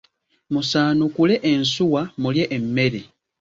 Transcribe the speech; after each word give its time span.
Musaanukule 0.53 1.35
ensuwa 1.51 2.01
mulye 2.21 2.43
emmere. 2.55 3.01